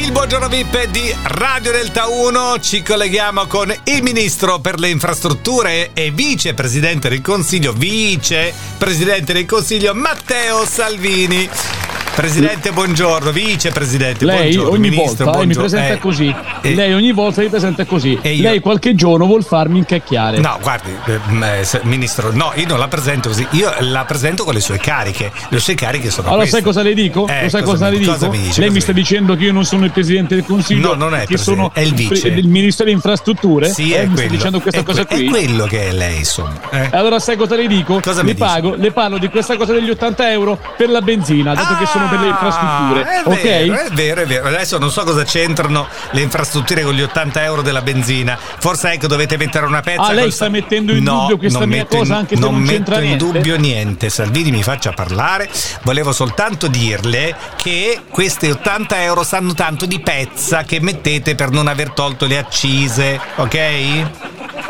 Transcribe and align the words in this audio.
Il 0.00 0.12
buongiorno 0.12 0.48
VIP 0.48 0.84
di 0.90 1.12
Radio 1.22 1.72
Delta 1.72 2.06
1 2.06 2.60
ci 2.60 2.84
colleghiamo 2.84 3.46
con 3.46 3.74
il 3.82 4.02
ministro 4.04 4.60
per 4.60 4.78
le 4.78 4.90
infrastrutture 4.90 5.90
e 5.92 6.12
vicepresidente 6.12 7.08
del 7.08 7.20
Consiglio, 7.20 7.72
vicepresidente 7.72 9.32
del 9.32 9.44
Consiglio 9.44 9.94
Matteo 9.94 10.64
Salvini. 10.64 11.77
Presidente, 12.22 12.72
buongiorno. 12.72 13.30
Vicepresidente, 13.30 14.24
lei 14.24 14.38
buongiorno. 14.56 14.70
ogni 14.70 14.88
Ministro, 14.90 15.06
volta 15.06 15.22
eh, 15.22 15.46
mi 15.46 15.52
buongiorno. 15.54 15.68
presenta 15.68 15.94
Eh, 15.94 15.98
così. 15.98 16.34
eh, 16.62 16.74
lei 16.74 16.92
ogni 16.92 17.12
volta 17.12 17.42
mi 17.42 17.48
presenta 17.48 17.84
così. 17.84 18.18
E 18.20 18.32
io- 18.32 18.42
Lei 18.42 18.58
qualche 18.58 18.96
giorno 18.96 19.24
vuol 19.24 19.44
farmi 19.44 19.78
incacchiare. 19.78 20.40
No, 20.40 20.58
guardi, 20.60 20.90
eh, 21.06 21.20
m- 21.28 21.42
eh, 21.44 21.64
ministro, 21.82 22.32
no, 22.32 22.50
io 22.56 22.66
non 22.66 22.80
la 22.80 22.88
presento 22.88 23.28
così, 23.28 23.46
io 23.50 23.72
la 23.78 24.04
presento 24.04 24.42
con 24.42 24.52
le 24.54 24.58
sue 24.58 24.78
cariche. 24.78 25.30
Le 25.48 25.60
sue 25.60 25.74
cariche 25.76 26.10
sono 26.10 26.26
Allora, 26.26 26.40
queste. 26.42 26.56
sai 26.56 26.64
cosa 26.66 26.82
le 26.82 26.94
dico? 26.94 27.28
Eh, 27.28 27.48
sai 27.48 27.62
cosa 27.62 27.64
cosa, 27.64 27.84
mi- 27.86 27.92
le 27.92 27.98
dico? 28.00 28.10
cosa 28.14 28.28
mi 28.30 28.38
dice? 28.40 28.60
Lei 28.62 28.70
mi 28.70 28.80
sta 28.80 28.92
mi- 28.92 28.98
dicendo 29.00 29.36
che 29.36 29.44
io 29.44 29.52
non 29.52 29.64
sono 29.64 29.84
il 29.84 29.92
presidente 29.92 30.34
del 30.34 30.44
consiglio, 30.44 30.88
No, 30.88 30.94
non 30.94 31.14
è 31.14 31.24
che 31.24 31.36
sono 31.36 31.70
è 31.72 31.82
il 31.82 31.94
vice. 31.94 32.34
del 32.34 32.48
ministro 32.48 32.82
delle 32.84 32.96
infrastrutture. 32.96 33.68
Sì, 33.68 33.92
Eh, 33.92 34.00
è 34.02 34.06
mi 34.06 34.14
quello. 34.14 34.30
dicendo 34.30 34.58
questa 34.58 34.80
è 34.80 34.82
cosa 34.82 35.04
que- 35.06 35.14
qui. 35.18 35.26
È 35.26 35.30
quello 35.30 35.66
che 35.66 35.88
è 35.90 35.92
lei, 35.92 36.16
insomma. 36.18 36.58
eh. 36.72 36.88
Allora, 36.90 37.20
sai 37.20 37.36
cosa 37.36 37.54
le 37.54 37.68
dico? 37.68 38.00
Cosa 38.00 38.22
le 38.22 38.32
mi 38.32 38.34
pago, 38.34 38.74
le 38.74 38.90
parlo 38.90 39.18
di 39.18 39.28
questa 39.28 39.56
cosa 39.56 39.72
degli 39.72 39.88
80 39.90 40.28
euro 40.32 40.58
per 40.76 40.90
la 40.90 41.00
benzina, 41.00 41.54
dato 41.54 41.76
che 41.76 41.86
sono 41.86 42.06
per 42.08 42.20
le 42.20 42.28
infrastrutture. 42.28 43.02
Ah, 43.02 43.22
È 43.22 43.22
ok? 43.26 43.42
vero, 43.42 43.74
è 43.78 43.90
vero, 43.90 44.20
è 44.22 44.26
vero. 44.26 44.46
Adesso 44.48 44.78
non 44.78 44.90
so 44.90 45.04
cosa 45.04 45.24
c'entrano 45.24 45.86
le 46.12 46.20
infrastrutture 46.20 46.82
con 46.82 46.94
gli 46.94 47.02
80 47.02 47.42
euro 47.44 47.62
della 47.62 47.82
benzina. 47.82 48.36
Forse 48.38 48.92
ecco 48.92 49.06
dovete 49.06 49.36
mettere 49.36 49.66
una 49.66 49.80
pezza. 49.80 50.02
Ah, 50.02 50.12
lei 50.12 50.24
col- 50.24 50.32
sta 50.32 50.48
mettendo 50.48 50.92
in 50.92 51.02
No, 51.02 51.20
dubbio 51.20 51.38
questa 51.38 51.58
non 51.60 51.68
mia 51.68 51.78
metto 51.78 51.94
in- 51.94 52.00
cosa, 52.00 52.16
anche 52.16 52.34
se 52.36 52.40
non 52.40 52.54
metto 52.56 52.70
c'entra 52.72 52.94
in 52.96 53.02
niente? 53.02 53.24
dubbio 53.24 53.56
niente. 53.58 54.08
Salvini 54.10 54.50
mi 54.50 54.62
faccia 54.62 54.92
parlare. 54.92 55.48
Volevo 55.82 56.12
soltanto 56.12 56.66
dirle 56.68 57.34
che 57.56 58.00
questi 58.10 58.48
80 58.50 59.02
euro 59.02 59.22
sanno 59.22 59.54
tanto 59.54 59.86
di 59.86 60.00
pezza 60.00 60.62
che 60.64 60.80
mettete 60.80 61.34
per 61.34 61.50
non 61.50 61.66
aver 61.68 61.90
tolto 61.90 62.26
le 62.26 62.38
accise, 62.38 63.20
ok? 63.36 64.06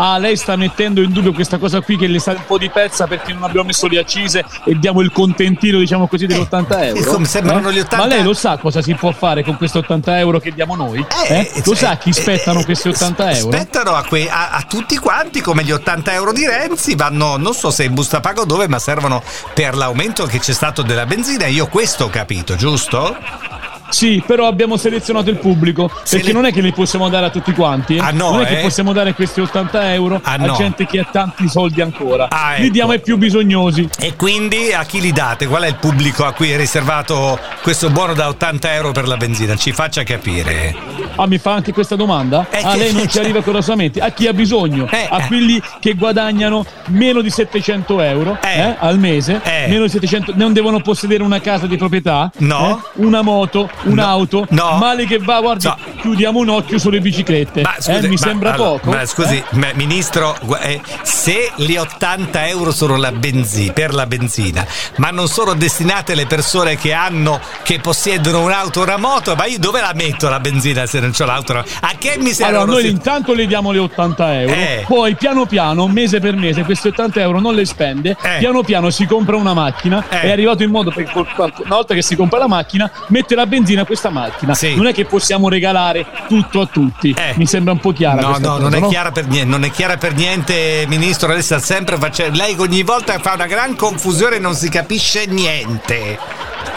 Ah, 0.00 0.16
lei 0.18 0.36
sta 0.36 0.54
mettendo 0.54 1.02
in 1.02 1.10
dubbio 1.10 1.32
questa 1.32 1.58
cosa 1.58 1.80
qui 1.80 1.96
che 1.96 2.06
le 2.06 2.20
sa 2.20 2.30
un 2.30 2.44
po' 2.46 2.56
di 2.56 2.70
pezza 2.70 3.08
perché 3.08 3.32
non 3.32 3.42
abbiamo 3.42 3.66
messo 3.66 3.88
le 3.88 3.98
accise 3.98 4.44
e 4.64 4.78
diamo 4.78 5.00
il 5.00 5.10
contentino, 5.10 5.78
diciamo 5.78 6.06
così, 6.06 6.26
degli 6.26 6.38
80 6.38 6.86
euro. 6.86 7.10
come 7.12 7.26
sembrano 7.26 7.72
gli 7.72 7.80
80 7.80 7.96
Ma 7.96 8.06
lei 8.06 8.22
lo 8.22 8.32
sa 8.32 8.58
cosa 8.58 8.80
si 8.80 8.94
può 8.94 9.10
fare 9.10 9.42
con 9.42 9.56
questi 9.56 9.78
80 9.78 10.18
euro 10.20 10.38
che 10.38 10.52
diamo 10.52 10.76
noi? 10.76 11.04
Eh? 11.26 11.50
Lo 11.56 11.62
cioè, 11.62 11.76
sa 11.76 11.96
chi 11.96 12.10
eh, 12.10 12.12
spettano 12.12 12.60
eh, 12.60 12.64
questi 12.64 12.88
80 12.88 13.30
euro? 13.32 13.56
Spettano 13.56 13.94
a, 13.94 14.04
que- 14.04 14.30
a- 14.30 14.50
a 14.50 14.62
tutti 14.62 14.96
quanti 14.98 15.40
come 15.40 15.64
gli 15.64 15.72
80 15.72 16.12
euro 16.12 16.32
di 16.32 16.46
Renzi, 16.46 16.94
vanno 16.94 17.36
non 17.36 17.52
so 17.52 17.70
se 17.72 17.82
in 17.82 17.94
busta 17.94 18.20
paga 18.20 18.42
o 18.42 18.44
dove, 18.44 18.68
ma 18.68 18.78
servono 18.78 19.20
per 19.52 19.74
l'aumento 19.74 20.26
che 20.26 20.38
c'è 20.38 20.52
stato 20.52 20.82
della 20.82 21.06
benzina. 21.06 21.46
Io 21.46 21.66
questo 21.66 22.04
ho 22.04 22.08
capito, 22.10 22.54
giusto? 22.54 23.57
Sì, 23.90 24.22
però 24.26 24.46
abbiamo 24.46 24.76
selezionato 24.76 25.30
il 25.30 25.36
pubblico 25.38 25.90
Se 26.02 26.16
perché 26.18 26.32
non 26.32 26.44
è 26.46 26.52
che 26.52 26.60
li 26.60 26.72
possiamo 26.72 27.08
dare 27.08 27.26
a 27.26 27.30
tutti 27.30 27.52
quanti. 27.52 27.96
eh. 27.96 28.00
Ah, 28.00 28.10
no, 28.10 28.32
non 28.32 28.42
è 28.42 28.46
che 28.46 28.58
eh? 28.58 28.62
possiamo 28.62 28.92
dare 28.92 29.14
questi 29.14 29.40
80 29.40 29.92
euro 29.94 30.20
Ah, 30.22 30.32
a 30.34 30.36
no. 30.36 30.54
gente 30.54 30.86
che 30.86 31.00
ha 31.00 31.08
tanti 31.10 31.48
soldi 31.48 31.80
ancora. 31.80 32.28
Ah, 32.30 32.54
Li 32.56 32.64
ecco. 32.64 32.72
diamo 32.72 32.92
ai 32.92 33.00
più 33.00 33.16
bisognosi. 33.16 33.88
E 33.98 34.14
quindi 34.16 34.72
a 34.72 34.84
chi 34.84 35.00
li 35.00 35.12
date? 35.12 35.46
Qual 35.46 35.62
è 35.62 35.68
il 35.68 35.76
pubblico 35.76 36.24
a 36.24 36.32
cui 36.32 36.50
è 36.50 36.56
riservato 36.56 37.38
questo 37.62 37.90
buono 37.90 38.14
da 38.14 38.28
80 38.28 38.74
euro 38.74 38.92
per 38.92 39.06
la 39.08 39.16
benzina? 39.16 39.56
Ci 39.56 39.72
faccia 39.72 40.02
capire. 40.02 40.74
Ah, 41.16 41.26
mi 41.26 41.38
fa 41.38 41.52
anche 41.52 41.72
questa 41.72 41.96
domanda? 41.96 42.46
Eh, 42.50 42.60
ah, 42.62 42.72
che- 42.72 42.78
lei 42.78 42.92
non 42.92 43.08
ci 43.08 43.18
arriva 43.18 43.42
con 43.42 43.54
la 43.54 43.62
sua 43.62 43.74
mente. 43.74 44.00
A 44.00 44.10
chi 44.10 44.26
ha 44.26 44.32
bisogno? 44.32 44.88
Eh, 44.90 45.06
a 45.10 45.22
eh. 45.22 45.26
quelli 45.26 45.60
che 45.80 45.94
guadagnano 45.94 46.64
meno 46.88 47.20
di 47.20 47.30
700 47.30 48.00
euro 48.00 48.38
Eh. 48.42 48.74
al 48.78 48.98
mese, 48.98 49.40
meno 49.68 49.84
di 49.84 49.88
700, 49.90 50.32
non 50.36 50.52
devono 50.52 50.80
possedere 50.80 51.22
una 51.22 51.40
casa 51.40 51.66
di 51.66 51.76
proprietà, 51.76 52.30
No. 52.38 52.82
una 52.94 53.22
moto, 53.22 53.68
un'auto. 53.84 54.46
No. 54.50 54.76
Male 54.78 55.06
che 55.06 55.18
va, 55.18 55.40
guardi, 55.40 55.66
No. 55.66 55.76
chiudiamo 56.00 56.38
un 56.38 56.48
occhio 56.48 56.78
sulle 56.78 57.00
biciclette. 57.00 57.62
Ma 57.62 57.74
scusi, 57.78 57.90
eh, 57.90 58.02
mi 58.02 58.08
ma- 58.10 58.16
sembra 58.16 58.52
allora, 58.54 58.68
poco. 58.78 58.90
Ma 58.90 59.06
scusi, 59.06 59.36
eh? 59.36 59.44
ma, 59.52 59.68
ministro, 59.74 60.36
eh, 60.60 60.80
se 61.02 61.52
gli 61.56 61.74
80 61.76 62.46
euro 62.48 62.70
sono 62.72 62.96
la 62.96 63.12
benzi- 63.12 63.72
per 63.72 63.94
la 63.94 64.06
benzina, 64.06 64.66
ma 64.96 65.10
non 65.10 65.28
sono 65.28 65.54
destinate 65.54 66.12
alle 66.12 66.26
persone 66.26 66.76
che 66.76 66.92
hanno, 66.92 67.40
che 67.62 67.80
possiedono 67.80 68.42
un'auto 68.42 68.80
o 68.80 68.82
una 68.82 68.96
moto, 68.96 69.34
ma 69.34 69.46
io 69.46 69.58
dove 69.58 69.80
la 69.80 69.92
metto 69.94 70.28
la 70.28 70.40
benzina 70.40 70.86
se 70.86 71.00
non 71.00 71.12
ho 71.18 71.24
l'auto? 71.24 71.56
A 71.58 71.92
che 71.98 72.16
mi 72.18 72.32
servono? 72.32 72.58
Allora, 72.62 72.72
noi 72.72 72.82
se- 72.82 72.88
intanto 72.88 73.34
le 73.34 73.46
diamo 73.46 73.72
le 73.72 73.78
80 73.78 74.40
euro, 74.40 74.54
Eh. 74.54 74.84
poi 74.86 75.14
piano 75.16 75.46
piano, 75.46 75.86
mese 75.88 76.20
per 76.20 76.34
mese, 76.36 76.62
questi 76.64 76.88
80 76.88 77.20
euro 77.20 77.40
non 77.40 77.54
le 77.54 77.64
spende, 77.64 78.16
Eh. 78.20 78.38
piano 78.38 78.62
piano 78.62 78.90
si 78.90 79.06
compra 79.06 79.36
una 79.36 79.54
macchina, 79.54 80.04
Eh. 80.08 80.20
è 80.22 80.30
arrivato 80.30 80.62
in 80.62 80.70
modo 80.70 80.90
perché 80.90 81.12
col- 81.12 81.26
una 81.36 81.74
volta 81.76 81.94
che 81.94 82.02
si 82.02 82.16
compra 82.16 82.38
la 82.38 82.48
macchina, 82.48 82.90
mette 83.08 83.34
la 83.34 83.46
benzina 83.46 83.66
a 83.76 83.84
questa 83.84 84.10
macchina. 84.10 84.54
Sì. 84.54 84.74
Non 84.74 84.86
è 84.86 84.92
che 84.92 85.04
possiamo 85.04 85.48
regalare 85.48 86.06
tutto 86.28 86.60
a 86.60 86.66
tutti. 86.66 87.14
Eh. 87.16 87.34
Mi 87.36 87.46
sembra 87.46 87.72
un 87.72 87.80
po' 87.80 87.92
chiara 87.92 88.20
No, 88.20 88.28
no, 88.28 88.34
cosa, 88.34 88.58
non 88.58 88.74
è, 88.74 88.80
no? 88.80 88.88
chiara 88.88 89.10
per 89.12 89.26
niente, 89.26 89.48
non 89.50 89.64
è 89.64 89.70
chiara 89.70 89.96
per 89.96 90.14
niente, 90.14 90.84
ministro. 90.88 91.28
Lei 91.28 91.42
sta 91.42 91.58
sempre 91.58 91.96
facendo. 91.96 92.38
Lei 92.38 92.54
ogni 92.58 92.82
volta 92.82 93.18
fa 93.18 93.34
una 93.34 93.46
gran 93.46 93.74
confusione 93.76 94.36
e 94.36 94.38
non 94.38 94.54
si 94.54 94.68
capisce 94.68 95.26
niente. 95.26 96.18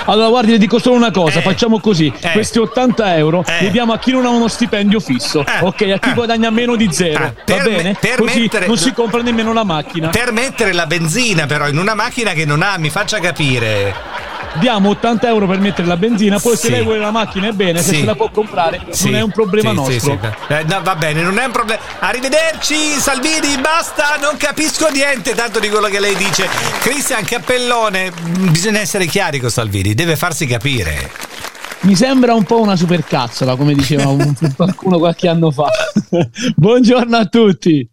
Allora, 0.06 0.29
guardi, 0.29 0.52
le 0.52 0.57
dico 0.57 0.79
solo 0.79 0.96
una 0.96 1.12
cosa: 1.12 1.40
Eh. 1.40 1.41
facciamo 1.41 1.79
così: 1.79 2.12
Eh. 2.19 2.31
questi 2.31 2.57
80 2.59 3.18
euro 3.18 3.44
Eh. 3.46 3.63
li 3.66 3.72
diamo 3.72 3.94
a 3.94 4.00
chi 4.00 4.12
non 4.12 4.25
ha 4.25 4.29
uno 4.29 4.47
stipendio 4.47 5.00
fisso, 5.00 5.41
Eh. 5.46 5.59
ok? 5.62 5.81
A 5.94 6.00
chi 6.00 6.09
Eh. 6.09 6.13
guadagna 6.13 6.50
meno 6.50 6.75
di 6.75 6.90
zero, 6.91 7.25
Eh. 7.25 7.34
Per 7.46 7.58
va 7.58 7.63
bene? 7.63 7.96
per 8.00 8.16
Così 8.18 8.40
mettere- 8.41 8.68
non 8.68 8.78
si 8.78 8.94
compra 8.94 9.22
nemmeno 9.22 9.53
la 9.53 9.63
macchina. 9.63 10.09
Per 10.09 10.31
mettere 10.31 10.73
la 10.73 10.88
benzina, 10.88 11.46
però, 11.46 11.68
in 11.68 11.78
una 11.78 11.94
macchina 11.94 12.31
che 12.31 12.46
non 12.46 12.62
ha, 12.63 12.78
mi 12.78 12.90
faccia 12.90 13.19
capire. 13.19 13.94
Diamo 14.59 14.89
80 14.89 15.28
euro 15.28 15.47
per 15.47 15.59
mettere 15.59 15.88
la 15.88 15.97
benzina, 15.97 16.39
poi 16.39 16.56
Sì. 16.56 16.63
se 16.67 16.69
lei 16.72 16.84
vuole 16.84 17.00
la 17.00 17.12
macchina 17.12 17.47
è 17.47 17.51
bene, 17.51 17.81
se 17.81 17.94
Sì. 17.94 18.00
se 18.00 18.06
la 18.06 18.16
può 18.16 18.29
comprare 18.31 18.81
Sì, 18.89 19.06
non 19.09 19.16
è 19.16 19.22
un 19.22 19.31
problema 19.31 19.72
nostro. 19.72 20.19
Eh, 20.47 20.63
no, 20.67 20.81
va 20.84 20.95
bene, 20.95 21.22
non 21.22 21.38
è 21.39 21.45
un 21.45 21.51
problema. 21.51 21.79
Arrivederci, 22.00 22.75
Salvini, 23.00 23.57
basta, 23.59 24.17
non 24.22 24.38
capisco 24.38 24.90
niente 24.90 25.34
tanto 25.34 25.59
di 25.59 25.69
quello 25.69 25.88
che 25.88 26.00
lei 26.00 26.16
dice. 26.16 26.47
Cristian 26.81 27.23
Cappellone, 27.25 28.11
mh, 28.11 28.51
bisogna 28.51 28.79
essere 28.79 29.06
chiari 29.06 29.40
con 29.40 29.50
Salvini, 29.50 29.94
deve 29.94 30.16
farsi 30.16 30.45
capire. 30.45 31.11
Mi 31.81 31.95
sembra 31.95 32.34
un 32.35 32.44
po' 32.44 32.61
una 32.61 32.75
supercazzola, 32.75 33.56
come 33.56 33.73
diceva 33.73 34.07
un- 34.07 34.35
qualcuno 34.56 35.00
qualche 35.00 35.28
anno 35.28 35.50
fa. 35.51 35.67
Buongiorno 36.56 37.17
a 37.17 37.25
tutti. 37.25 37.90